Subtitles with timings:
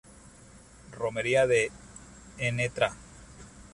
[0.99, 1.61] Romería de
[2.51, 2.89] Ntra.